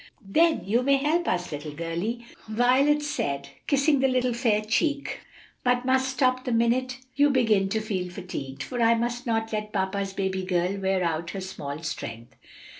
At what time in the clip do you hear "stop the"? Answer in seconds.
6.09-6.51